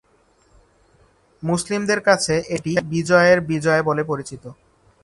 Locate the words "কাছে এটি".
2.01-2.71